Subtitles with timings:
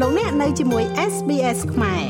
[0.00, 2.04] លោកអ្នកនៅជាមួយ SBS ខ្មែរ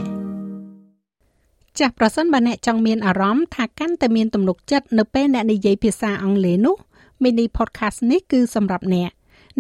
[1.79, 6.77] ចាស់ប្រសិនបើអ្នកចង់មានអារម្មណ៍ថាកាន់តែមានទំនុកចិត្តនៅពេលអ្នកនិយាយភាសាអង់គ្លេសនោះ
[7.23, 9.11] mini podcast នេះគឺសម្រាប់អ្នក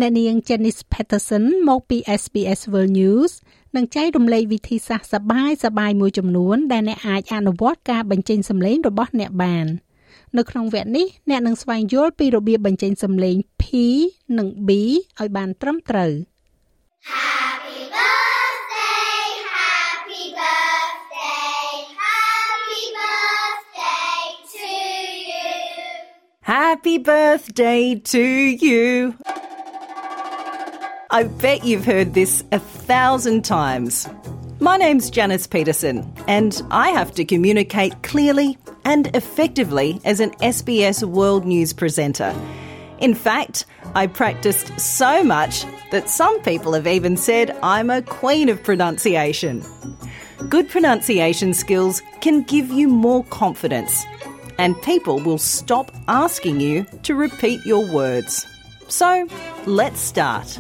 [0.00, 3.32] អ្នកនាង Janice Patterson មកពី SBS World News
[3.76, 9.66] នឹងចែករំលែកវិធីសាស្ត្រសបាយសបាយមួយចំនួន ដែលអ្នកអាចអនុវត្តការបញ្ចេញសំឡេងរបស់អ្នកបាន
[10.36, 13.64] នៅក្នុងវគ្គនេះអ្នកនឹងស្វែងយល់ពីរបៀបបញ្ចេញសំឡេង P
[14.38, 14.70] និង B
[15.18, 16.12] ឲ្យបានត្រឹមត្រូវ
[26.54, 29.16] Happy birthday to you.
[31.10, 34.08] I bet you've heard this a thousand times.
[34.60, 41.02] My name's Janice Petersen, and I have to communicate clearly and effectively as an SBS
[41.02, 42.32] World News presenter.
[43.00, 48.48] In fact, I practiced so much that some people have even said I'm a queen
[48.48, 49.64] of pronunciation.
[50.48, 54.06] Good pronunciation skills can give you more confidence,
[54.58, 58.46] and people will stop asking you to repeat your words.
[58.88, 59.26] So,
[59.66, 60.58] let's start.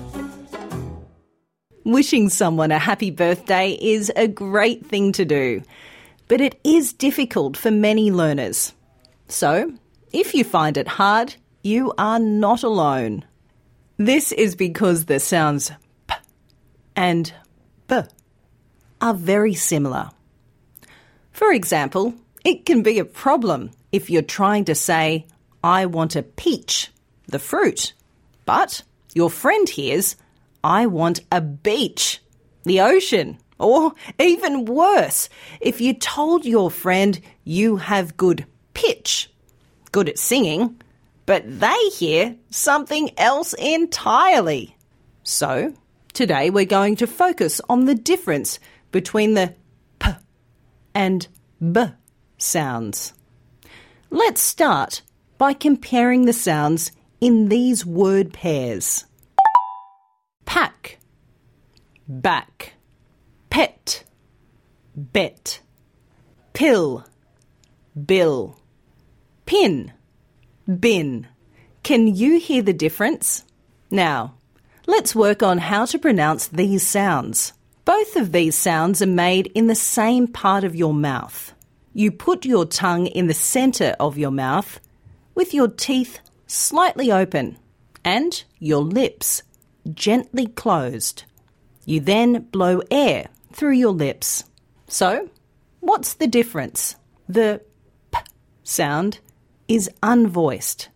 [1.84, 5.62] Wishing someone a happy birthday is a great thing to do,
[6.28, 8.72] but it is difficult for many learners.
[9.28, 9.72] So,
[10.12, 13.24] if you find it hard, you are not alone.
[13.96, 15.70] This is because the sounds
[16.08, 16.14] p
[16.96, 17.32] and
[17.88, 18.00] b
[19.00, 20.10] are very similar.
[21.32, 25.26] For example, it can be a problem if you're trying to say,
[25.62, 26.90] I want a peach,
[27.26, 27.94] the fruit,
[28.44, 28.82] but
[29.14, 30.16] your friend hears,
[30.62, 32.20] I want a beach,
[32.64, 33.38] the ocean.
[33.58, 35.28] Or even worse,
[35.60, 39.30] if you told your friend you have good pitch,
[39.92, 40.80] good at singing,
[41.24, 44.76] but they hear something else entirely.
[45.22, 45.72] So,
[46.12, 48.58] today we're going to focus on the difference
[48.90, 49.54] between the
[49.98, 50.10] p
[50.94, 51.26] and
[51.72, 51.86] b
[52.38, 53.14] sounds.
[54.10, 55.02] Let's start
[55.38, 59.06] by comparing the sounds in these word pairs
[60.44, 60.98] pack,
[62.06, 62.74] back,
[63.50, 64.04] pet,
[64.94, 65.60] bet,
[66.52, 67.04] pill,
[68.06, 68.60] bill,
[69.46, 69.92] pin,
[70.80, 71.26] bin.
[71.82, 73.44] Can you hear the difference?
[73.90, 74.34] Now,
[74.86, 77.52] let's work on how to pronounce these sounds.
[77.84, 81.53] Both of these sounds are made in the same part of your mouth.
[81.96, 84.80] You put your tongue in the centre of your mouth
[85.36, 86.18] with your teeth
[86.48, 87.56] slightly open
[88.04, 89.42] and your lips
[89.92, 91.22] gently closed.
[91.84, 94.42] You then blow air through your lips.
[94.88, 95.30] So,
[95.78, 96.96] what's the difference?
[97.28, 97.62] The
[98.12, 98.18] p
[98.64, 99.20] sound
[99.68, 100.88] is unvoiced.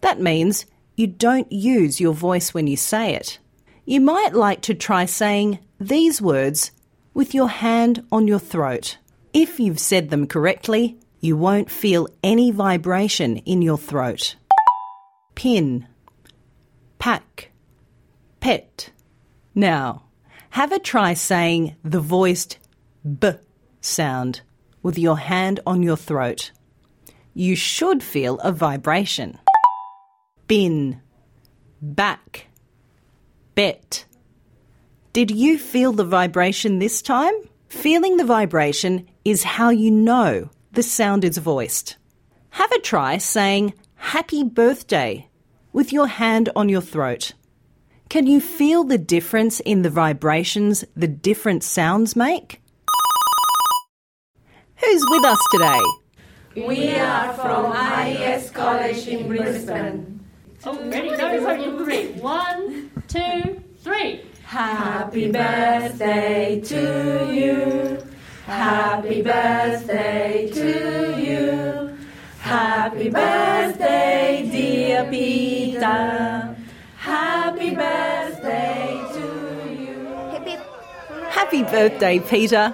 [0.00, 3.38] That means you don't use your voice when you say it.
[3.84, 6.72] You might like to try saying these words
[7.14, 8.98] with your hand on your throat.
[9.40, 14.34] If you've said them correctly, you won't feel any vibration in your throat.
[15.36, 15.86] Pin,
[16.98, 17.52] pack,
[18.40, 18.90] pet.
[19.54, 20.06] Now,
[20.50, 22.58] have a try saying the voiced
[23.20, 23.30] b
[23.80, 24.40] sound
[24.82, 26.50] with your hand on your throat.
[27.32, 29.38] You should feel a vibration.
[30.48, 31.00] Bin,
[31.80, 32.48] back,
[33.54, 34.04] bet.
[35.12, 37.47] Did you feel the vibration this time?
[37.68, 41.96] Feeling the vibration is how you know the sound is voiced.
[42.50, 45.28] Have a try saying happy birthday
[45.72, 47.34] with your hand on your throat.
[48.08, 52.62] Can you feel the difference in the vibrations the different sounds make?
[54.76, 55.80] Who's with us today?
[56.66, 60.24] We are from IES College in Brisbane.
[60.64, 61.10] Oh, ready?
[61.10, 62.12] No, sorry, you three.
[62.20, 63.67] One, two, three.
[64.58, 68.02] Happy birthday to you.
[68.44, 71.96] Happy birthday to you.
[72.40, 76.56] Happy birthday, dear Peter.
[76.96, 80.58] Happy birthday to you.
[81.28, 82.70] Happy birthday, Peter.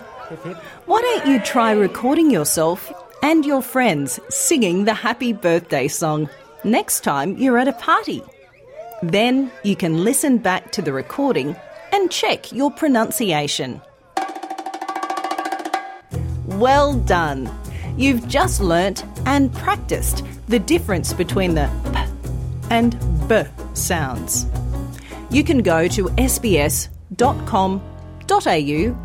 [0.87, 2.91] Why don't you try recording yourself
[3.23, 6.31] and your friends singing the happy birthday song
[6.65, 8.23] next time you're at a party?
[9.03, 11.55] Then you can listen back to the recording
[11.95, 13.81] and check your pronunciation.
[16.47, 17.49] Well done!
[17.97, 22.01] You've just learnt and practiced the difference between the p
[22.71, 22.99] and
[23.29, 23.45] b
[23.75, 24.47] sounds.
[25.31, 26.87] You can go to sbs.com.au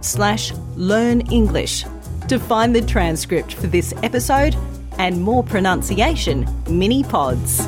[0.02, 1.86] slash learn English
[2.28, 4.56] to find the transcript for this episode
[4.98, 7.68] and more pronunciation mini pods.